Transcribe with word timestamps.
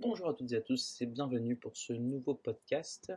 Bonjour 0.00 0.28
à 0.28 0.34
toutes 0.34 0.50
et 0.50 0.56
à 0.56 0.60
tous 0.60 1.00
et 1.02 1.06
bienvenue 1.06 1.54
pour 1.54 1.76
ce 1.76 1.92
nouveau 1.92 2.34
podcast 2.34 3.12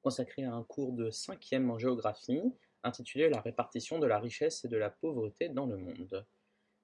consacré 0.00 0.44
à 0.44 0.52
un 0.52 0.62
cours 0.62 0.92
de 0.92 1.10
5e 1.10 1.68
en 1.68 1.76
géographie 1.76 2.40
intitulé 2.84 3.28
La 3.28 3.40
répartition 3.40 3.98
de 3.98 4.06
la 4.06 4.20
richesse 4.20 4.64
et 4.64 4.68
de 4.68 4.76
la 4.76 4.90
pauvreté 4.90 5.48
dans 5.48 5.66
le 5.66 5.76
monde. 5.76 6.24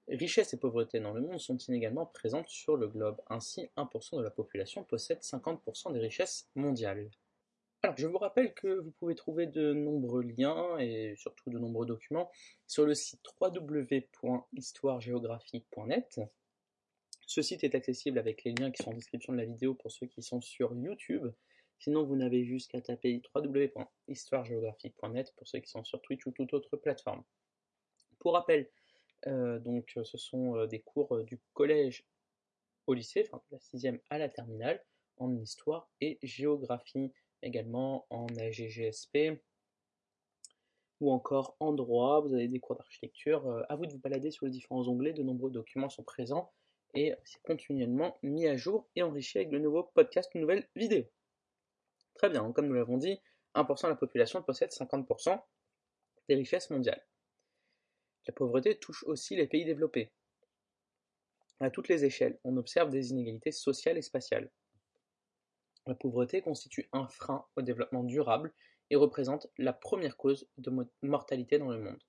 Richesse 0.09 0.53
et 0.53 0.59
pauvreté 0.59 0.99
dans 0.99 1.13
le 1.13 1.21
monde 1.21 1.39
sont 1.39 1.57
inégalement 1.57 2.05
présentes 2.05 2.49
sur 2.49 2.75
le 2.75 2.89
globe, 2.89 3.21
ainsi 3.29 3.69
1% 3.77 4.17
de 4.17 4.21
la 4.21 4.31
population 4.31 4.83
possède 4.83 5.19
50% 5.19 5.93
des 5.93 5.99
richesses 5.99 6.49
mondiales. 6.55 7.09
Alors 7.83 7.95
je 7.97 8.07
vous 8.07 8.17
rappelle 8.17 8.53
que 8.53 8.67
vous 8.67 8.91
pouvez 8.91 9.15
trouver 9.15 9.47
de 9.47 9.71
nombreux 9.71 10.23
liens 10.23 10.77
et 10.77 11.15
surtout 11.15 11.49
de 11.49 11.57
nombreux 11.57 11.85
documents 11.85 12.29
sur 12.67 12.85
le 12.85 12.93
site 12.93 13.25
www.histoiregéographie.net 13.39 16.19
ce 17.31 17.41
site 17.41 17.63
est 17.63 17.75
accessible 17.75 18.19
avec 18.19 18.43
les 18.43 18.51
liens 18.51 18.71
qui 18.71 18.83
sont 18.83 18.89
en 18.89 18.93
description 18.93 19.31
de 19.31 19.37
la 19.37 19.45
vidéo 19.45 19.73
pour 19.73 19.89
ceux 19.89 20.05
qui 20.05 20.21
sont 20.21 20.41
sur 20.41 20.75
YouTube. 20.75 21.31
Sinon, 21.79 22.03
vous 22.03 22.17
n'avez 22.17 22.43
juste 22.43 22.69
qu'à 22.69 22.81
taper 22.81 23.21
www.histoiregéographie.net 23.33 25.33
pour 25.37 25.47
ceux 25.47 25.59
qui 25.59 25.69
sont 25.69 25.85
sur 25.85 26.01
Twitch 26.01 26.25
ou 26.25 26.31
toute 26.31 26.53
autre 26.53 26.75
plateforme. 26.75 27.23
Pour 28.19 28.33
rappel, 28.33 28.69
euh, 29.27 29.59
donc, 29.59 29.97
ce 30.03 30.17
sont 30.17 30.57
euh, 30.57 30.67
des 30.67 30.81
cours 30.81 31.15
euh, 31.15 31.23
du 31.23 31.39
collège 31.53 32.05
au 32.85 32.93
lycée, 32.93 33.23
enfin 33.25 33.41
de 33.49 33.55
la 33.55 33.61
sixième 33.61 34.01
à 34.09 34.17
la 34.17 34.27
terminale, 34.27 34.83
en 35.15 35.33
histoire 35.33 35.89
et 36.01 36.19
géographie, 36.21 37.13
également 37.43 38.07
en 38.09 38.27
AGGSP 38.35 39.41
ou 40.99 41.13
encore 41.13 41.55
en 41.61 41.71
droit. 41.71 42.19
Vous 42.19 42.33
avez 42.33 42.49
des 42.49 42.59
cours 42.59 42.75
d'architecture. 42.75 43.63
à 43.69 43.77
vous 43.77 43.85
de 43.85 43.93
vous 43.93 43.99
balader 43.99 44.31
sur 44.31 44.47
les 44.47 44.51
différents 44.51 44.85
onglets, 44.89 45.13
de 45.13 45.23
nombreux 45.23 45.49
documents 45.49 45.89
sont 45.89 46.03
présents 46.03 46.51
et 46.93 47.13
c'est 47.23 47.41
continuellement 47.43 48.17
mis 48.23 48.47
à 48.47 48.55
jour 48.55 48.87
et 48.95 49.03
enrichi 49.03 49.37
avec 49.37 49.49
de 49.49 49.57
nouveaux 49.57 49.83
podcasts, 49.83 50.33
de 50.35 50.39
nouvelles 50.39 50.67
vidéos. 50.75 51.05
Très 52.15 52.29
bien, 52.29 52.51
comme 52.51 52.67
nous 52.67 52.73
l'avons 52.73 52.97
dit, 52.97 53.19
1% 53.55 53.83
de 53.83 53.89
la 53.89 53.95
population 53.95 54.41
possède 54.41 54.71
50% 54.71 55.41
des 56.29 56.35
richesses 56.35 56.69
mondiales. 56.69 57.05
La 58.27 58.33
pauvreté 58.33 58.77
touche 58.77 59.03
aussi 59.05 59.35
les 59.35 59.47
pays 59.47 59.65
développés. 59.65 60.11
À 61.59 61.69
toutes 61.69 61.87
les 61.87 62.05
échelles, 62.05 62.39
on 62.43 62.57
observe 62.57 62.89
des 62.89 63.11
inégalités 63.11 63.51
sociales 63.51 63.97
et 63.97 64.01
spatiales. 64.01 64.49
La 65.85 65.95
pauvreté 65.95 66.41
constitue 66.41 66.87
un 66.91 67.07
frein 67.07 67.45
au 67.55 67.61
développement 67.61 68.03
durable 68.03 68.53
et 68.89 68.95
représente 68.95 69.47
la 69.57 69.73
première 69.73 70.17
cause 70.17 70.47
de 70.57 70.71
mortalité 71.01 71.57
dans 71.57 71.71
le 71.71 71.79
monde. 71.79 72.03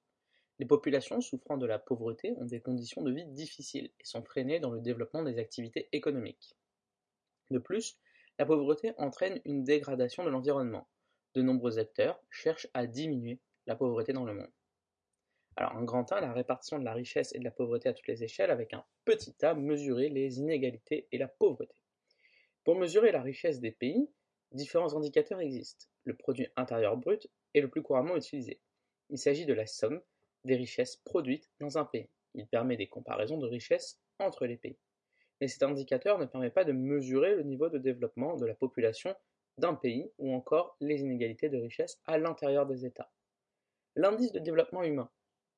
Les 0.63 0.69
populations 0.69 1.21
souffrant 1.21 1.57
de 1.57 1.67
la 1.67 1.81
pauvreté 1.81 2.35
ont 2.39 2.45
des 2.45 2.61
conditions 2.61 3.03
de 3.03 3.11
vie 3.11 3.27
difficiles 3.27 3.91
et 3.99 4.05
sont 4.05 4.23
freinées 4.23 4.61
dans 4.61 4.71
le 4.71 4.81
développement 4.81 5.25
des 5.25 5.41
activités 5.41 5.89
économiques. 5.91 6.57
De 7.51 7.59
plus, 7.59 7.99
la 8.39 8.47
pauvreté 8.47 8.93
entraîne 8.97 9.41
une 9.45 9.65
dégradation 9.65 10.23
de 10.23 10.31
l'environnement. 10.31 10.87
De 11.35 11.43
nombreux 11.43 11.81
acteurs 11.81 12.23
cherchent 12.31 12.69
à 12.75 12.87
diminuer 12.87 13.41
la 13.67 13.75
pauvreté 13.75 14.13
dans 14.13 14.25
le 14.25 14.35
monde. 14.35 14.53
Alors, 15.57 15.73
un 15.73 15.83
grand 15.83 16.13
A, 16.13 16.21
la 16.21 16.33
répartition 16.33 16.79
de 16.79 16.85
la 16.85 16.95
richesse 16.95 17.35
et 17.35 17.41
de 17.41 17.45
la 17.45 17.51
pauvreté 17.51 17.89
à 17.89 17.93
toutes 17.93 18.07
les 18.07 18.23
échelles, 18.23 18.53
avec 18.53 18.73
un 18.73 18.85
petit 19.05 19.35
a, 19.45 19.55
mesurer 19.55 20.11
les 20.11 20.39
inégalités 20.39 21.09
et 21.11 21.19
la 21.19 21.27
pauvreté. 21.27 21.75
Pour 22.63 22.77
mesurer 22.77 23.11
la 23.11 23.23
richesse 23.23 23.59
des 23.59 23.73
pays, 23.73 24.09
différents 24.53 24.97
indicateurs 24.97 25.41
existent. 25.41 25.87
Le 26.05 26.15
produit 26.15 26.47
intérieur 26.55 26.97
brut 26.97 27.27
est 27.53 27.61
le 27.63 27.69
plus 27.69 27.83
couramment 27.83 28.15
utilisé. 28.15 28.61
Il 29.11 29.19
s'agit 29.19 29.45
de 29.45 29.55
la 29.55 29.67
somme 29.67 30.01
des 30.45 30.57
richesses 30.57 30.97
produites 30.97 31.51
dans 31.61 31.79
un 31.79 31.85
pays. 31.85 32.09
Il 32.35 32.47
permet 32.47 32.77
des 32.77 32.89
comparaisons 32.89 33.39
de 33.39 33.47
richesses 33.47 34.01
entre 34.19 34.47
les 34.47 34.57
pays. 34.57 34.79
Mais 35.41 35.49
cet 35.49 35.63
indicateur 35.63 36.19
ne 36.19 36.27
permet 36.27 36.51
pas 36.51 36.65
de 36.65 36.73
mesurer 36.73 37.35
le 37.35 37.43
niveau 37.43 37.69
de 37.69 37.79
développement 37.79 38.37
de 38.37 38.47
la 38.47 38.55
population 38.55 39.15
d'un 39.59 39.75
pays 39.75 40.11
ou 40.19 40.33
encore 40.33 40.77
les 40.81 41.01
inégalités 41.01 41.49
de 41.49 41.59
richesse 41.59 42.01
à 42.07 42.19
l'intérieur 42.19 42.67
des 42.67 42.87
États. 42.87 43.11
L'indice 43.97 44.33
de 44.33 44.39
développement 44.39 44.83
humain, 44.83 45.11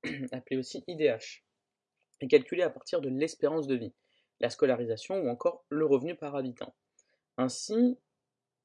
appelé 0.32 0.56
aussi 0.56 0.82
IDH, 0.88 1.44
est 2.20 2.28
calculé 2.28 2.62
à 2.62 2.70
partir 2.70 3.00
de 3.00 3.08
l'espérance 3.08 3.66
de 3.66 3.76
vie, 3.76 3.92
la 4.40 4.50
scolarisation 4.50 5.22
ou 5.22 5.28
encore 5.28 5.64
le 5.68 5.86
revenu 5.86 6.16
par 6.16 6.34
habitant. 6.34 6.74
Ainsi, 7.36 7.98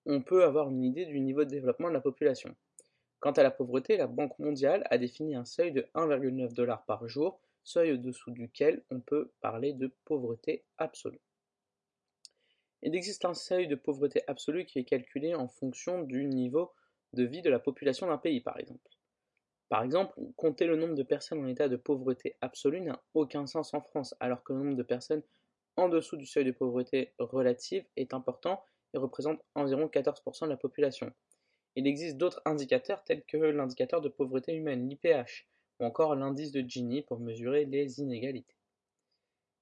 on 0.05 0.21
peut 0.21 0.43
avoir 0.43 0.69
une 0.69 0.83
idée 0.83 1.05
du 1.05 1.19
niveau 1.19 1.43
de 1.43 1.49
développement 1.49 1.89
de 1.89 1.93
la 1.93 2.01
population. 2.01 2.55
Quant 3.19 3.31
à 3.31 3.43
la 3.43 3.51
pauvreté, 3.51 3.97
la 3.97 4.07
Banque 4.07 4.37
mondiale 4.39 4.87
a 4.89 4.97
défini 4.97 5.35
un 5.35 5.45
seuil 5.45 5.73
de 5.73 5.89
1,9 5.93 6.53
dollars 6.53 6.85
par 6.85 7.07
jour, 7.07 7.41
seuil 7.63 7.91
au-dessous 7.91 8.31
duquel 8.31 8.83
on 8.89 9.01
peut 9.01 9.31
parler 9.41 9.73
de 9.73 9.93
pauvreté 10.05 10.63
absolue. 10.77 11.21
Il 12.81 12.95
existe 12.95 13.25
un 13.25 13.33
seuil 13.33 13.67
de 13.67 13.75
pauvreté 13.75 14.23
absolue 14.27 14.65
qui 14.65 14.79
est 14.79 14.85
calculé 14.85 15.35
en 15.35 15.49
fonction 15.49 16.01
du 16.01 16.25
niveau 16.25 16.71
de 17.11 17.23
vie 17.23 17.41
de 17.41 17.49
la 17.49 17.59
population 17.59 18.07
d'un 18.07 18.17
pays, 18.17 18.39
par 18.39 18.57
exemple. 18.57 18.89
Par 19.67 19.83
exemple, 19.83 20.17
compter 20.37 20.65
le 20.65 20.77
nombre 20.77 20.95
de 20.95 21.03
personnes 21.03 21.43
en 21.43 21.47
état 21.47 21.67
de 21.67 21.75
pauvreté 21.75 22.37
absolue 22.41 22.81
n'a 22.81 23.03
aucun 23.13 23.45
sens 23.45 23.73
en 23.73 23.81
France, 23.81 24.15
alors 24.19 24.43
que 24.43 24.53
le 24.53 24.59
nombre 24.59 24.77
de 24.77 24.83
personnes 24.83 25.23
en 25.75 25.89
dessous 25.89 26.15
du 26.17 26.25
seuil 26.25 26.45
de 26.45 26.51
pauvreté 26.51 27.13
relative 27.19 27.85
est 27.97 28.13
important 28.13 28.63
et 28.93 28.97
représente 28.97 29.41
environ 29.55 29.87
14% 29.87 30.45
de 30.45 30.49
la 30.49 30.57
population. 30.57 31.13
Il 31.75 31.87
existe 31.87 32.17
d'autres 32.17 32.41
indicateurs 32.45 33.03
tels 33.03 33.23
que 33.23 33.37
l'indicateur 33.37 34.01
de 34.01 34.09
pauvreté 34.09 34.53
humaine, 34.53 34.89
l'IPH, 34.89 35.47
ou 35.79 35.85
encore 35.85 36.15
l'indice 36.15 36.51
de 36.51 36.61
Gini 36.61 37.01
pour 37.01 37.19
mesurer 37.19 37.65
les 37.65 37.99
inégalités. 37.99 38.55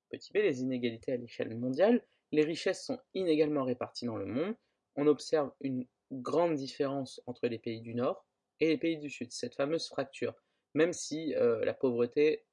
Petit 0.09 0.31
b, 0.31 0.38
les 0.38 0.62
inégalités 0.62 1.12
à 1.12 1.17
l'échelle 1.17 1.56
mondiale. 1.57 2.03
Les 2.31 2.44
richesses 2.44 2.85
sont 2.85 3.00
inégalement 3.13 3.63
réparties 3.63 4.06
dans 4.06 4.17
le 4.17 4.25
monde. 4.25 4.56
On 4.96 5.07
observe 5.07 5.51
une 5.62 5.85
grande 6.12 6.56
différence 6.56 7.22
entre 7.25 7.47
les 7.47 7.59
pays 7.59 7.81
du 7.81 7.94
Nord 7.94 8.25
et 8.59 8.67
les 8.67 8.78
pays 8.78 8.97
du 8.97 9.09
Sud, 9.09 9.31
cette 9.31 9.56
fameuse 9.56 9.88
fracture, 9.88 10.34
même 10.73 10.94
si 10.94 11.35
euh, 11.35 11.63
la 11.63 11.73
pauvreté 11.73 12.46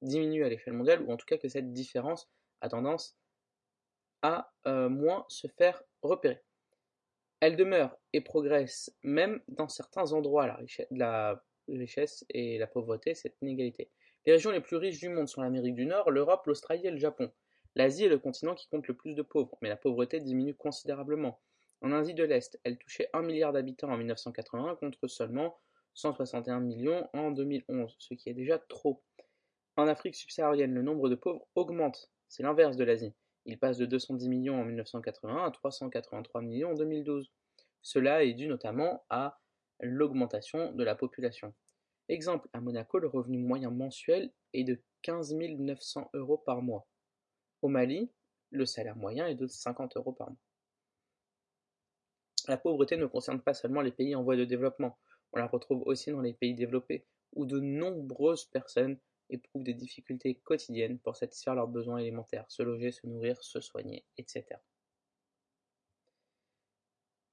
diminue 0.00 0.44
à 0.44 0.48
l'échelle 0.48 0.74
mondiale, 0.74 1.02
ou 1.02 1.12
en 1.12 1.16
tout 1.16 1.26
cas 1.26 1.38
que 1.38 1.48
cette 1.48 1.72
différence 1.72 2.28
a 2.60 2.68
tendance 2.68 3.16
à 4.22 4.52
euh, 4.66 4.88
moins 4.88 5.24
se 5.28 5.46
faire 5.46 5.82
repérer. 6.02 6.42
Elle 7.42 7.56
demeure 7.56 7.98
et 8.12 8.20
progresse 8.20 8.96
même 9.02 9.40
dans 9.48 9.66
certains 9.66 10.12
endroits, 10.12 10.46
la 10.92 11.42
richesse, 11.66 12.24
et 12.30 12.56
la 12.56 12.68
pauvreté, 12.68 13.16
cette 13.16 13.34
inégalité. 13.42 13.90
Les 14.24 14.34
régions 14.34 14.52
les 14.52 14.60
plus 14.60 14.76
riches 14.76 15.00
du 15.00 15.08
monde 15.08 15.26
sont 15.26 15.42
l'Amérique 15.42 15.74
du 15.74 15.84
Nord, 15.84 16.12
l'Europe, 16.12 16.46
l'Australie 16.46 16.86
et 16.86 16.92
le 16.92 16.98
Japon. 16.98 17.32
L'Asie 17.74 18.04
est 18.04 18.08
le 18.08 18.20
continent 18.20 18.54
qui 18.54 18.68
compte 18.68 18.86
le 18.86 18.94
plus 18.94 19.16
de 19.16 19.22
pauvres, 19.22 19.58
mais 19.60 19.68
la 19.68 19.76
pauvreté 19.76 20.20
diminue 20.20 20.54
considérablement. 20.54 21.40
En 21.80 21.90
Asie 21.90 22.14
de 22.14 22.22
l'Est, 22.22 22.60
elle 22.62 22.78
touchait 22.78 23.10
1 23.12 23.22
milliard 23.22 23.52
d'habitants 23.52 23.90
en 23.90 23.96
1981 23.96 24.76
contre 24.76 25.08
seulement 25.08 25.58
161 25.94 26.60
millions 26.60 27.10
en 27.12 27.32
2011, 27.32 27.96
ce 27.98 28.14
qui 28.14 28.28
est 28.28 28.34
déjà 28.34 28.60
trop. 28.60 29.02
En 29.76 29.88
Afrique 29.88 30.14
subsaharienne, 30.14 30.74
le 30.74 30.82
nombre 30.82 31.08
de 31.08 31.16
pauvres 31.16 31.44
augmente, 31.56 32.08
c'est 32.28 32.44
l'inverse 32.44 32.76
de 32.76 32.84
l'Asie. 32.84 33.12
Il 33.44 33.58
passe 33.58 33.78
de 33.78 33.86
210 33.86 34.28
millions 34.28 34.60
en 34.60 34.64
1981 34.64 35.44
à 35.44 35.50
383 35.50 36.42
millions 36.42 36.70
en 36.70 36.74
2012. 36.74 37.30
Cela 37.82 38.24
est 38.24 38.34
dû 38.34 38.46
notamment 38.46 39.04
à 39.10 39.40
l'augmentation 39.80 40.72
de 40.72 40.84
la 40.84 40.94
population. 40.94 41.52
Exemple, 42.08 42.48
à 42.52 42.60
Monaco, 42.60 42.98
le 42.98 43.08
revenu 43.08 43.38
moyen 43.38 43.70
mensuel 43.70 44.32
est 44.52 44.64
de 44.64 44.80
15 45.02 45.34
900 45.34 46.10
euros 46.14 46.38
par 46.38 46.62
mois. 46.62 46.86
Au 47.62 47.68
Mali, 47.68 48.10
le 48.50 48.66
salaire 48.66 48.96
moyen 48.96 49.26
est 49.26 49.34
de 49.34 49.46
50 49.46 49.96
euros 49.96 50.12
par 50.12 50.28
mois. 50.28 50.38
La 52.48 52.56
pauvreté 52.56 52.96
ne 52.96 53.06
concerne 53.06 53.40
pas 53.40 53.54
seulement 53.54 53.80
les 53.80 53.92
pays 53.92 54.14
en 54.14 54.22
voie 54.22 54.36
de 54.36 54.44
développement, 54.44 54.98
on 55.32 55.38
la 55.38 55.46
retrouve 55.46 55.82
aussi 55.86 56.10
dans 56.10 56.20
les 56.20 56.34
pays 56.34 56.54
développés, 56.54 57.06
où 57.34 57.46
de 57.46 57.60
nombreuses 57.60 58.44
personnes 58.46 58.98
éprouvent 59.32 59.64
des 59.64 59.74
difficultés 59.74 60.34
quotidiennes 60.34 60.98
pour 60.98 61.16
satisfaire 61.16 61.54
leurs 61.54 61.68
besoins 61.68 61.98
élémentaires, 61.98 62.44
se 62.48 62.62
loger, 62.62 62.92
se 62.92 63.06
nourrir, 63.06 63.42
se 63.42 63.60
soigner, 63.60 64.04
etc. 64.18 64.44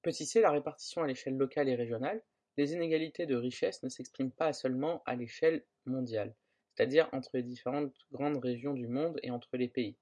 Petit 0.01 0.25
c, 0.25 0.41
la 0.41 0.51
répartition 0.51 1.03
à 1.03 1.07
l'échelle 1.07 1.37
locale 1.37 1.69
et 1.69 1.75
régionale. 1.75 2.23
Les 2.57 2.73
inégalités 2.73 3.25
de 3.25 3.35
richesse 3.35 3.83
ne 3.83 3.89
s'expriment 3.89 4.31
pas 4.31 4.53
seulement 4.53 5.01
à 5.05 5.15
l'échelle 5.15 5.63
mondiale, 5.85 6.35
c'est-à-dire 6.73 7.07
entre 7.13 7.31
les 7.33 7.43
différentes 7.43 7.95
grandes 8.11 8.43
régions 8.43 8.73
du 8.73 8.87
monde 8.87 9.19
et 9.23 9.31
entre 9.31 9.55
les 9.55 9.67
pays. 9.67 9.95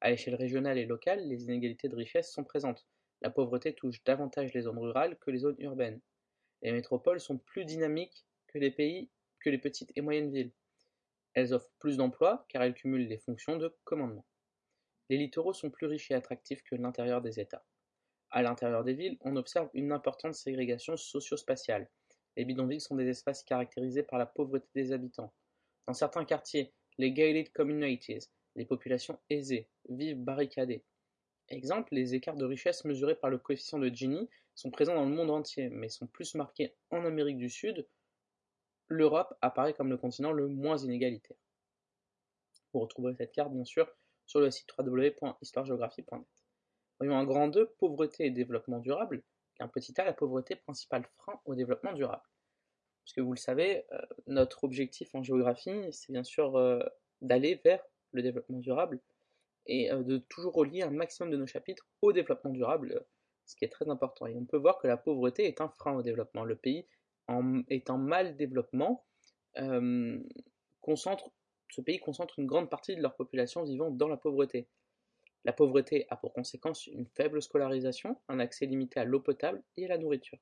À 0.00 0.10
l'échelle 0.10 0.34
régionale 0.34 0.78
et 0.78 0.86
locale, 0.86 1.26
les 1.26 1.44
inégalités 1.44 1.88
de 1.88 1.96
richesse 1.96 2.32
sont 2.32 2.44
présentes. 2.44 2.86
La 3.22 3.30
pauvreté 3.30 3.74
touche 3.74 4.02
davantage 4.04 4.52
les 4.52 4.62
zones 4.62 4.78
rurales 4.78 5.16
que 5.18 5.30
les 5.30 5.38
zones 5.38 5.56
urbaines. 5.58 6.00
Les 6.62 6.72
métropoles 6.72 7.20
sont 7.20 7.38
plus 7.38 7.64
dynamiques 7.64 8.26
que 8.48 8.58
les 8.58 8.70
pays 8.70 9.08
que 9.44 9.50
les 9.50 9.58
petites 9.58 9.92
et 9.94 10.00
moyennes 10.00 10.32
villes. 10.32 10.52
Elles 11.34 11.52
offrent 11.52 11.72
plus 11.78 11.96
d'emplois 11.96 12.46
car 12.48 12.62
elles 12.62 12.74
cumulent 12.74 13.08
les 13.08 13.18
fonctions 13.18 13.56
de 13.56 13.74
commandement. 13.84 14.24
Les 15.10 15.18
littoraux 15.18 15.52
sont 15.52 15.70
plus 15.70 15.86
riches 15.86 16.10
et 16.10 16.14
attractifs 16.14 16.62
que 16.62 16.76
l'intérieur 16.76 17.20
des 17.20 17.38
États. 17.38 17.64
À 18.30 18.42
l'intérieur 18.42 18.84
des 18.84 18.94
villes, 18.94 19.18
on 19.20 19.36
observe 19.36 19.68
une 19.74 19.92
importante 19.92 20.34
ségrégation 20.34 20.96
socio-spatiale. 20.96 21.88
Les 22.36 22.44
bidonvilles 22.44 22.80
sont 22.80 22.96
des 22.96 23.08
espaces 23.08 23.44
caractérisés 23.44 24.02
par 24.02 24.18
la 24.18 24.26
pauvreté 24.26 24.66
des 24.74 24.92
habitants. 24.92 25.32
Dans 25.86 25.92
certains 25.92 26.24
quartiers, 26.24 26.72
les 26.98 27.12
gated 27.12 27.52
communities, 27.52 28.28
les 28.56 28.64
populations 28.64 29.18
aisées, 29.30 29.68
vivent 29.88 30.22
barricadées. 30.22 30.84
Exemple, 31.48 31.94
les 31.94 32.14
écarts 32.14 32.36
de 32.36 32.44
richesse 32.44 32.84
mesurés 32.84 33.14
par 33.14 33.30
le 33.30 33.38
coefficient 33.38 33.78
de 33.78 33.88
Gini 33.88 34.28
sont 34.54 34.70
présents 34.70 34.94
dans 34.94 35.04
le 35.04 35.14
monde 35.14 35.30
entier, 35.30 35.68
mais 35.68 35.88
sont 35.88 36.06
plus 36.06 36.34
marqués 36.34 36.74
en 36.90 37.04
Amérique 37.04 37.38
du 37.38 37.50
Sud. 37.50 37.86
L'Europe 38.88 39.34
apparaît 39.40 39.74
comme 39.74 39.90
le 39.90 39.96
continent 39.96 40.32
le 40.32 40.46
moins 40.46 40.76
inégalitaire. 40.78 41.36
Vous 42.72 42.80
retrouverez 42.80 43.14
cette 43.14 43.32
carte, 43.32 43.52
bien 43.52 43.64
sûr, 43.64 43.88
sur 44.26 44.40
le 44.40 44.50
site 44.50 44.68
www.histoiregéographie.net. 44.78 46.26
Voyons 46.98 47.16
un 47.16 47.24
grand 47.24 47.48
2, 47.48 47.74
pauvreté 47.78 48.26
et 48.26 48.30
développement 48.30 48.78
durable, 48.78 49.22
et 49.58 49.62
un 49.62 49.68
petit 49.68 49.98
a, 50.00 50.04
la 50.04 50.12
pauvreté, 50.12 50.56
principal 50.56 51.04
frein 51.18 51.40
au 51.44 51.54
développement 51.54 51.92
durable. 51.92 52.22
Parce 53.04 53.12
que 53.12 53.20
vous 53.20 53.32
le 53.32 53.38
savez, 53.38 53.84
euh, 53.92 54.00
notre 54.26 54.64
objectif 54.64 55.14
en 55.14 55.22
géographie, 55.22 55.92
c'est 55.92 56.12
bien 56.12 56.24
sûr 56.24 56.56
euh, 56.56 56.80
d'aller 57.20 57.60
vers 57.64 57.82
le 58.12 58.22
développement 58.22 58.58
durable 58.58 59.00
et 59.66 59.92
euh, 59.92 60.02
de 60.02 60.18
toujours 60.18 60.54
relier 60.54 60.82
un 60.82 60.90
maximum 60.90 61.30
de 61.30 61.36
nos 61.36 61.46
chapitres 61.46 61.86
au 62.00 62.12
développement 62.12 62.50
durable, 62.50 63.04
ce 63.44 63.56
qui 63.56 63.64
est 63.64 63.68
très 63.68 63.88
important. 63.88 64.26
Et 64.26 64.36
on 64.36 64.44
peut 64.44 64.56
voir 64.56 64.78
que 64.78 64.86
la 64.86 64.96
pauvreté 64.96 65.46
est 65.46 65.60
un 65.60 65.68
frein 65.68 65.94
au 65.94 66.02
développement. 66.02 66.44
Le 66.44 66.56
pays 66.56 66.86
en, 67.28 67.62
est 67.68 67.90
en 67.90 67.98
mal 67.98 68.36
développement, 68.36 69.04
concentre, 70.80 71.30
ce 71.70 71.80
pays 71.80 71.98
concentre 71.98 72.38
une 72.38 72.46
grande 72.46 72.70
partie 72.70 72.96
de 72.96 73.02
leur 73.02 73.16
population 73.16 73.64
vivant 73.64 73.90
dans 73.90 74.08
la 74.08 74.16
pauvreté. 74.16 74.68
La 75.44 75.52
pauvreté 75.52 76.06
a 76.08 76.16
pour 76.16 76.32
conséquence 76.32 76.86
une 76.86 77.06
faible 77.06 77.42
scolarisation, 77.42 78.18
un 78.28 78.40
accès 78.40 78.66
limité 78.66 79.00
à 79.00 79.04
l'eau 79.04 79.20
potable 79.20 79.62
et 79.76 79.84
à 79.84 79.88
la 79.88 79.98
nourriture. 79.98 80.38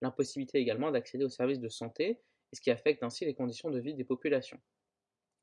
L'impossibilité 0.00 0.58
également 0.58 0.90
d'accéder 0.90 1.24
aux 1.24 1.30
services 1.30 1.60
de 1.60 1.68
santé, 1.68 2.20
ce 2.52 2.60
qui 2.60 2.70
affecte 2.70 3.02
ainsi 3.02 3.24
les 3.26 3.34
conditions 3.34 3.70
de 3.70 3.78
vie 3.78 3.94
des 3.94 4.04
populations. 4.04 4.60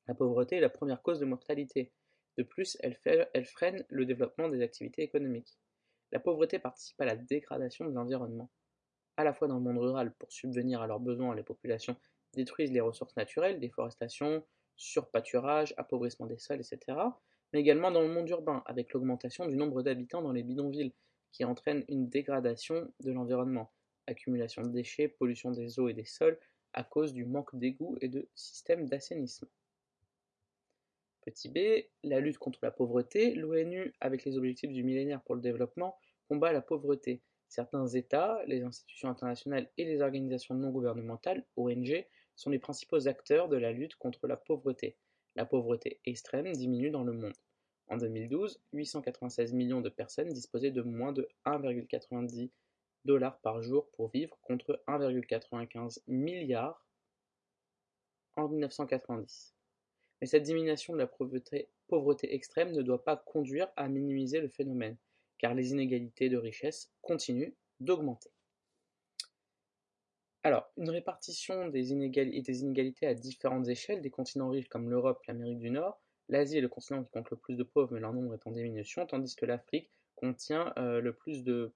La 0.07 0.15
pauvreté 0.15 0.57
est 0.57 0.61
la 0.61 0.69
première 0.69 1.01
cause 1.01 1.19
de 1.19 1.25
mortalité. 1.25 1.91
De 2.37 2.43
plus, 2.43 2.77
elle, 2.81 2.97
elle 3.05 3.45
freine 3.45 3.85
le 3.89 4.05
développement 4.05 4.49
des 4.49 4.61
activités 4.61 5.03
économiques. 5.03 5.57
La 6.11 6.19
pauvreté 6.19 6.59
participe 6.59 6.99
à 7.01 7.05
la 7.05 7.15
dégradation 7.15 7.85
de 7.85 7.91
l'environnement. 7.91 8.49
À 9.17 9.23
la 9.23 9.33
fois 9.33 9.47
dans 9.47 9.55
le 9.55 9.61
monde 9.61 9.77
rural, 9.77 10.13
pour 10.13 10.31
subvenir 10.31 10.81
à 10.81 10.87
leurs 10.87 10.99
besoins, 10.99 11.35
les 11.35 11.43
populations 11.43 11.95
détruisent 12.33 12.71
les 12.71 12.81
ressources 12.81 13.15
naturelles, 13.15 13.59
déforestation, 13.59 14.43
surpâturage, 14.75 15.73
appauvrissement 15.77 16.25
des 16.25 16.37
sols, 16.37 16.59
etc 16.59 16.97
mais 17.53 17.61
également 17.61 17.89
dans 17.89 18.01
le 18.01 18.09
monde 18.09 18.27
urbain, 18.29 18.63
avec 18.65 18.91
l'augmentation 18.91 19.47
du 19.47 19.55
nombre 19.55 19.81
d'habitants 19.81 20.21
dans 20.21 20.33
les 20.33 20.43
bidonvilles, 20.43 20.93
qui 21.31 21.45
entraîne 21.45 21.85
une 21.87 22.09
dégradation 22.09 22.91
de 22.99 23.11
l'environnement, 23.13 23.71
accumulation 24.07 24.61
de 24.61 24.69
déchets, 24.69 25.07
pollution 25.07 25.51
des 25.51 25.79
eaux 25.79 25.87
et 25.87 25.93
des 25.93 26.03
sols, 26.03 26.37
à 26.73 26.83
cause 26.83 27.13
du 27.13 27.25
manque 27.25 27.55
d'égouts 27.55 27.97
et 28.01 28.09
de 28.09 28.27
systèmes 28.35 28.87
d'assainissement. 28.87 29.47
Petit 31.21 31.49
b, 31.49 31.85
la 32.03 32.19
lutte 32.19 32.37
contre 32.37 32.59
la 32.61 32.71
pauvreté. 32.71 33.33
L'ONU, 33.33 33.93
avec 33.99 34.25
les 34.25 34.37
objectifs 34.37 34.71
du 34.71 34.83
millénaire 34.83 35.23
pour 35.23 35.35
le 35.35 35.41
développement, 35.41 35.97
combat 36.27 36.51
la 36.51 36.61
pauvreté. 36.61 37.21
Certains 37.47 37.87
États, 37.87 38.43
les 38.47 38.63
institutions 38.63 39.09
internationales 39.09 39.69
et 39.77 39.85
les 39.85 40.01
organisations 40.01 40.55
non 40.55 40.71
gouvernementales, 40.71 41.45
ONG, 41.55 42.05
sont 42.35 42.49
les 42.49 42.59
principaux 42.59 43.07
acteurs 43.07 43.47
de 43.47 43.57
la 43.57 43.71
lutte 43.71 43.95
contre 43.95 44.27
la 44.27 44.37
pauvreté. 44.37 44.97
La 45.35 45.45
pauvreté 45.45 45.99
extrême 46.05 46.51
diminue 46.51 46.91
dans 46.91 47.03
le 47.03 47.13
monde. 47.13 47.35
En 47.87 47.97
2012, 47.97 48.59
896 48.73 49.53
millions 49.53 49.81
de 49.81 49.89
personnes 49.89 50.29
disposaient 50.29 50.71
de 50.71 50.81
moins 50.81 51.11
de 51.11 51.27
1,90 51.45 52.49
dollars 53.05 53.39
par 53.39 53.61
jour 53.61 53.89
pour 53.91 54.09
vivre 54.09 54.37
contre 54.41 54.81
1,95 54.87 56.01
milliard 56.07 56.83
en 58.35 58.49
1990. 58.49 59.53
Mais 60.19 60.27
cette 60.27 60.43
diminution 60.43 60.93
de 60.93 60.99
la 60.99 61.07
pauvreté, 61.07 61.69
pauvreté, 61.87 62.33
extrême 62.33 62.71
ne 62.71 62.81
doit 62.81 63.03
pas 63.03 63.17
conduire 63.17 63.67
à 63.75 63.87
minimiser 63.87 64.41
le 64.41 64.49
phénomène, 64.49 64.97
car 65.37 65.53
les 65.53 65.71
inégalités 65.71 66.29
de 66.29 66.37
richesse 66.37 66.91
continuent 67.01 67.53
d'augmenter. 67.79 68.29
Alors, 70.43 70.71
une 70.77 70.89
répartition 70.89 71.69
des, 71.69 71.91
inégalités 71.91 73.07
à 73.07 73.15
différentes 73.15 73.67
échelles 73.67 74.01
des 74.01 74.11
continents 74.11 74.49
riches 74.49 74.69
comme 74.69 74.89
l'Europe, 74.89 75.23
l'Amérique 75.27 75.59
du 75.59 75.71
Nord, 75.71 75.99
L'Asie 76.29 76.57
est 76.57 76.61
le 76.61 76.69
continent 76.69 77.03
qui 77.03 77.11
compte 77.11 77.29
le 77.29 77.37
plus 77.37 77.55
de 77.55 77.63
pauvres, 77.63 77.93
mais 77.93 77.99
leur 77.99 78.13
nombre 78.13 78.33
est 78.33 78.47
en 78.47 78.51
diminution, 78.51 79.05
tandis 79.05 79.35
que 79.35 79.45
l'Afrique 79.45 79.91
contient 80.15 80.73
euh, 80.77 81.01
le 81.01 81.13
plus 81.13 81.43
de 81.43 81.73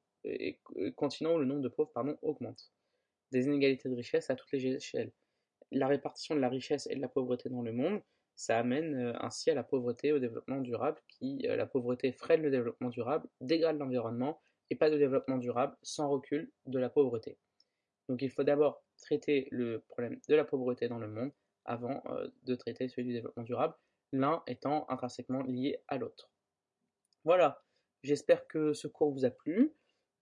continent 0.96 1.36
où 1.36 1.38
le 1.38 1.46
nombre 1.46 1.62
de 1.62 1.70
pauvres 1.70 1.92
pardon, 1.94 2.18
augmente. 2.22 2.72
Des 3.32 3.46
inégalités 3.46 3.90
de 3.90 3.96
richesse 3.96 4.30
à 4.30 4.36
toutes 4.36 4.52
les 4.52 4.66
échelles. 4.66 5.12
La 5.72 5.88
répartition 5.88 6.36
de 6.36 6.40
la 6.40 6.50
richesse 6.50 6.88
et 6.90 6.96
de 6.96 7.02
la 7.02 7.08
pauvreté 7.08 7.50
dans 7.50 7.62
le 7.62 7.72
monde, 7.72 8.02
ça 8.40 8.58
amène 8.58 8.96
euh, 8.96 9.14
ainsi 9.20 9.52
à 9.52 9.54
la 9.54 9.64
pauvreté 9.64 10.08
et 10.08 10.14
au 10.14 10.20
développement 10.20 10.62
durable, 10.62 11.02
qui 11.10 11.46
euh, 11.46 11.58
la 11.58 11.66
pauvreté 11.66 12.14
freine 12.14 12.42
le 12.42 12.50
développement 12.50 12.88
durable, 12.88 13.28
dégrade 13.42 13.78
l'environnement, 13.78 14.40
et 14.70 14.76
pas 14.76 14.90
de 14.90 14.98
développement 14.98 15.38
durable 15.38 15.76
sans 15.82 16.08
recul 16.10 16.50
de 16.66 16.80
la 16.80 16.90
pauvreté. 16.90 17.38
Donc 18.08 18.22
il 18.22 18.30
faut 18.30 18.44
d'abord 18.44 18.82
traiter 18.98 19.50
le 19.52 19.80
problème 19.90 20.22
de 20.30 20.36
la 20.36 20.46
pauvreté 20.46 20.88
dans 20.88 21.00
le 21.00 21.08
monde 21.08 21.32
avant 21.66 22.02
de 22.44 22.56
traiter 22.56 22.88
celui 22.88 23.04
du 23.04 23.14
développement 23.14 23.44
durable 23.44 23.76
l'un 24.14 24.42
étant 24.48 24.86
intrinsèquement 24.90 25.42
lié 25.44 25.82
à 25.88 25.98
l'autre. 25.98 26.32
Voilà, 27.26 27.62
j'espère 28.04 28.48
que 28.48 28.74
ce 28.74 28.88
cours 28.88 29.12
vous 29.12 29.26
a 29.26 29.32
plu. 29.32 29.74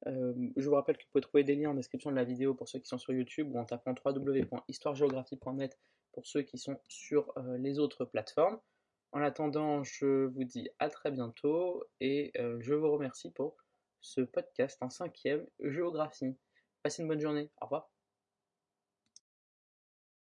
Euh, 0.07 0.33
je 0.55 0.67
vous 0.67 0.75
rappelle 0.75 0.97
que 0.97 1.03
vous 1.03 1.09
pouvez 1.11 1.21
trouver 1.21 1.43
des 1.43 1.55
liens 1.55 1.69
en 1.71 1.75
description 1.75 2.09
de 2.09 2.15
la 2.15 2.23
vidéo 2.23 2.55
pour 2.55 2.67
ceux 2.67 2.79
qui 2.79 2.87
sont 2.87 2.97
sur 2.97 3.13
YouTube 3.13 3.53
ou 3.53 3.59
en 3.59 3.65
tapant 3.65 3.93
www.histoiregéographie.net 4.05 5.77
pour 6.11 6.25
ceux 6.25 6.41
qui 6.41 6.57
sont 6.57 6.79
sur 6.87 7.31
euh, 7.37 7.57
les 7.57 7.79
autres 7.79 8.05
plateformes. 8.05 8.59
En 9.11 9.21
attendant, 9.21 9.83
je 9.83 10.25
vous 10.25 10.43
dis 10.43 10.69
à 10.79 10.89
très 10.89 11.11
bientôt 11.11 11.83
et 11.99 12.31
euh, 12.39 12.57
je 12.61 12.73
vous 12.73 12.91
remercie 12.91 13.31
pour 13.31 13.55
ce 14.01 14.21
podcast 14.21 14.77
en 14.81 14.89
cinquième 14.89 15.45
géographie. 15.59 16.35
Passez 16.83 17.01
une 17.01 17.07
bonne 17.07 17.21
journée. 17.21 17.49
Au 17.61 17.65
revoir. 17.65 17.96